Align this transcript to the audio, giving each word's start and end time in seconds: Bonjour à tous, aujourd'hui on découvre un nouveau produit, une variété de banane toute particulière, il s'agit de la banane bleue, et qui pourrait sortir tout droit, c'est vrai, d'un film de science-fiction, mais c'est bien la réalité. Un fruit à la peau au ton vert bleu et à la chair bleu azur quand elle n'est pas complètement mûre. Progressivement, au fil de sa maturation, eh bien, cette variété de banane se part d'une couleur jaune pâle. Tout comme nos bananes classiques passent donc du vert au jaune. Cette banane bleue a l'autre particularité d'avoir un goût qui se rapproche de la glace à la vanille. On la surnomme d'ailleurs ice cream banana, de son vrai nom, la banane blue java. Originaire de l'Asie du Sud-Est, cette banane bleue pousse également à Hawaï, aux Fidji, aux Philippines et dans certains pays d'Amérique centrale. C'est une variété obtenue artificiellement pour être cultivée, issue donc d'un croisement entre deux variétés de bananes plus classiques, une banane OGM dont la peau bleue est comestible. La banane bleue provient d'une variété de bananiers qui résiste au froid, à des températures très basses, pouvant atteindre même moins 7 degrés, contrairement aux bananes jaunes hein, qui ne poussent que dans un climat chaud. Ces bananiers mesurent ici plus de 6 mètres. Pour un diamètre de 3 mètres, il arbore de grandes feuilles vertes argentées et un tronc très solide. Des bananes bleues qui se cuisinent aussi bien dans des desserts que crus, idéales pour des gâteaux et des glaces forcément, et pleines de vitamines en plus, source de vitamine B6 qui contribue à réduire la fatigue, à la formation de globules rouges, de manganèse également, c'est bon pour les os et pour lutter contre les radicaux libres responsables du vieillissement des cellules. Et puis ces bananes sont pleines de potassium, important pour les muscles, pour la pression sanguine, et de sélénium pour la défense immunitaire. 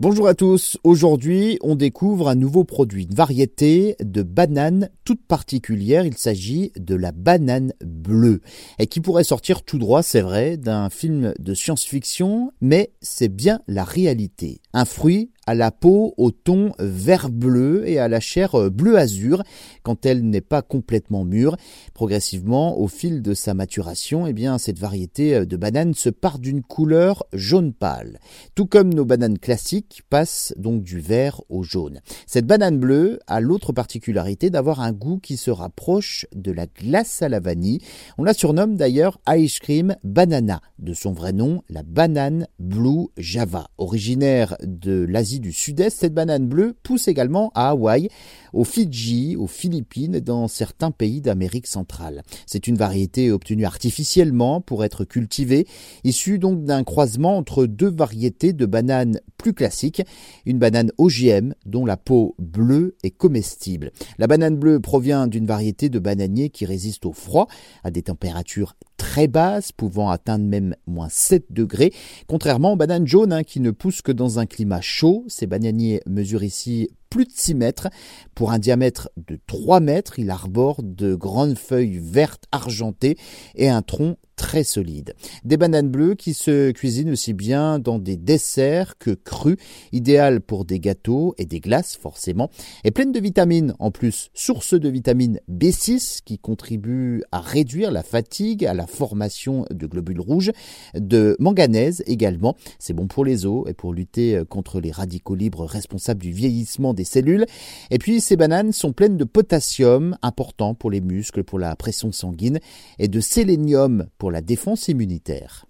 Bonjour 0.00 0.28
à 0.28 0.34
tous, 0.34 0.78
aujourd'hui 0.84 1.58
on 1.60 1.74
découvre 1.74 2.28
un 2.28 2.36
nouveau 2.36 2.62
produit, 2.62 3.02
une 3.02 3.16
variété 3.16 3.96
de 3.98 4.22
banane 4.22 4.90
toute 5.02 5.26
particulière, 5.26 6.06
il 6.06 6.16
s'agit 6.16 6.70
de 6.78 6.94
la 6.94 7.10
banane 7.10 7.72
bleue, 7.84 8.40
et 8.78 8.86
qui 8.86 9.00
pourrait 9.00 9.24
sortir 9.24 9.64
tout 9.64 9.76
droit, 9.76 10.04
c'est 10.04 10.20
vrai, 10.20 10.56
d'un 10.56 10.88
film 10.88 11.34
de 11.40 11.52
science-fiction, 11.52 12.52
mais 12.60 12.92
c'est 13.00 13.28
bien 13.28 13.58
la 13.66 13.82
réalité. 13.82 14.60
Un 14.72 14.84
fruit 14.84 15.32
à 15.48 15.54
la 15.54 15.70
peau 15.70 16.12
au 16.18 16.30
ton 16.30 16.72
vert 16.78 17.30
bleu 17.30 17.88
et 17.88 17.98
à 17.98 18.06
la 18.06 18.20
chair 18.20 18.70
bleu 18.70 18.98
azur 18.98 19.42
quand 19.82 20.04
elle 20.04 20.28
n'est 20.28 20.42
pas 20.42 20.60
complètement 20.60 21.24
mûre. 21.24 21.56
Progressivement, 21.94 22.78
au 22.78 22.86
fil 22.86 23.22
de 23.22 23.32
sa 23.32 23.54
maturation, 23.54 24.26
eh 24.26 24.34
bien, 24.34 24.58
cette 24.58 24.78
variété 24.78 25.46
de 25.46 25.56
banane 25.56 25.94
se 25.94 26.10
part 26.10 26.38
d'une 26.38 26.62
couleur 26.62 27.24
jaune 27.32 27.72
pâle. 27.72 28.18
Tout 28.54 28.66
comme 28.66 28.92
nos 28.92 29.06
bananes 29.06 29.38
classiques 29.38 30.02
passent 30.10 30.52
donc 30.58 30.82
du 30.82 31.00
vert 31.00 31.40
au 31.48 31.62
jaune. 31.62 32.00
Cette 32.26 32.46
banane 32.46 32.78
bleue 32.78 33.18
a 33.26 33.40
l'autre 33.40 33.72
particularité 33.72 34.50
d'avoir 34.50 34.80
un 34.80 34.92
goût 34.92 35.18
qui 35.18 35.38
se 35.38 35.50
rapproche 35.50 36.26
de 36.34 36.52
la 36.52 36.66
glace 36.66 37.22
à 37.22 37.30
la 37.30 37.40
vanille. 37.40 37.80
On 38.18 38.22
la 38.22 38.34
surnomme 38.34 38.76
d'ailleurs 38.76 39.18
ice 39.26 39.60
cream 39.60 39.96
banana, 40.04 40.60
de 40.78 40.92
son 40.92 41.12
vrai 41.12 41.32
nom, 41.32 41.62
la 41.70 41.84
banane 41.84 42.48
blue 42.58 43.06
java. 43.16 43.70
Originaire 43.78 44.54
de 44.62 45.06
l'Asie 45.08 45.37
du 45.40 45.52
Sud-Est, 45.52 45.98
cette 45.98 46.14
banane 46.14 46.46
bleue 46.46 46.74
pousse 46.82 47.08
également 47.08 47.50
à 47.54 47.70
Hawaï, 47.70 48.08
aux 48.52 48.64
Fidji, 48.64 49.36
aux 49.36 49.46
Philippines 49.46 50.14
et 50.14 50.20
dans 50.20 50.48
certains 50.48 50.90
pays 50.90 51.20
d'Amérique 51.20 51.66
centrale. 51.66 52.22
C'est 52.46 52.66
une 52.66 52.76
variété 52.76 53.30
obtenue 53.30 53.64
artificiellement 53.64 54.60
pour 54.60 54.84
être 54.84 55.04
cultivée, 55.04 55.66
issue 56.04 56.38
donc 56.38 56.64
d'un 56.64 56.84
croisement 56.84 57.36
entre 57.36 57.66
deux 57.66 57.90
variétés 57.90 58.52
de 58.52 58.66
bananes 58.66 59.20
plus 59.38 59.54
classiques, 59.54 60.02
une 60.44 60.58
banane 60.58 60.92
OGM 60.98 61.54
dont 61.64 61.86
la 61.86 61.96
peau 61.96 62.34
bleue 62.38 62.96
est 63.02 63.10
comestible. 63.10 63.92
La 64.18 64.26
banane 64.26 64.56
bleue 64.56 64.80
provient 64.80 65.26
d'une 65.26 65.46
variété 65.46 65.88
de 65.88 65.98
bananiers 65.98 66.50
qui 66.50 66.66
résiste 66.66 67.06
au 67.06 67.12
froid, 67.12 67.48
à 67.84 67.90
des 67.90 68.02
températures 68.02 68.74
très 68.98 69.28
basses, 69.28 69.72
pouvant 69.72 70.10
atteindre 70.10 70.44
même 70.44 70.74
moins 70.86 71.08
7 71.08 71.46
degrés, 71.50 71.94
contrairement 72.26 72.72
aux 72.72 72.76
bananes 72.76 73.06
jaunes 73.06 73.32
hein, 73.32 73.44
qui 73.44 73.60
ne 73.60 73.70
poussent 73.70 74.02
que 74.02 74.12
dans 74.12 74.38
un 74.38 74.46
climat 74.46 74.80
chaud. 74.80 75.24
Ces 75.28 75.46
bananiers 75.46 76.02
mesurent 76.06 76.44
ici 76.44 76.88
plus 77.10 77.24
de 77.24 77.32
6 77.32 77.54
mètres. 77.54 77.88
Pour 78.34 78.52
un 78.52 78.58
diamètre 78.58 79.10
de 79.16 79.38
3 79.46 79.80
mètres, 79.80 80.18
il 80.18 80.30
arbore 80.30 80.82
de 80.82 81.14
grandes 81.14 81.58
feuilles 81.58 82.00
vertes 82.02 82.44
argentées 82.52 83.16
et 83.54 83.68
un 83.68 83.82
tronc 83.82 84.16
très 84.38 84.62
solide. 84.62 85.14
Des 85.44 85.56
bananes 85.56 85.90
bleues 85.90 86.14
qui 86.14 86.32
se 86.32 86.70
cuisinent 86.70 87.10
aussi 87.10 87.34
bien 87.34 87.78
dans 87.78 87.98
des 87.98 88.16
desserts 88.16 88.96
que 88.96 89.10
crus, 89.10 89.56
idéales 89.92 90.40
pour 90.40 90.64
des 90.64 90.78
gâteaux 90.78 91.34
et 91.38 91.44
des 91.44 91.60
glaces 91.60 91.96
forcément, 91.96 92.48
et 92.84 92.92
pleines 92.92 93.12
de 93.12 93.20
vitamines 93.20 93.74
en 93.80 93.90
plus, 93.90 94.30
source 94.34 94.74
de 94.74 94.88
vitamine 94.88 95.40
B6 95.50 96.20
qui 96.24 96.38
contribue 96.38 97.22
à 97.32 97.40
réduire 97.40 97.90
la 97.90 98.04
fatigue, 98.04 98.64
à 98.64 98.74
la 98.74 98.86
formation 98.86 99.66
de 99.70 99.86
globules 99.86 100.20
rouges, 100.20 100.52
de 100.94 101.36
manganèse 101.40 102.04
également, 102.06 102.54
c'est 102.78 102.94
bon 102.94 103.08
pour 103.08 103.24
les 103.24 103.44
os 103.44 103.68
et 103.68 103.74
pour 103.74 103.92
lutter 103.92 104.40
contre 104.48 104.80
les 104.80 104.92
radicaux 104.92 105.34
libres 105.34 105.64
responsables 105.64 106.20
du 106.20 106.30
vieillissement 106.30 106.94
des 106.98 107.04
cellules. 107.04 107.46
Et 107.90 107.98
puis 107.98 108.20
ces 108.20 108.36
bananes 108.36 108.72
sont 108.72 108.92
pleines 108.92 109.16
de 109.16 109.24
potassium, 109.24 110.18
important 110.20 110.74
pour 110.74 110.90
les 110.90 111.00
muscles, 111.00 111.44
pour 111.44 111.58
la 111.58 111.74
pression 111.76 112.12
sanguine, 112.12 112.60
et 112.98 113.08
de 113.08 113.20
sélénium 113.20 114.06
pour 114.18 114.30
la 114.30 114.42
défense 114.42 114.88
immunitaire. 114.88 115.67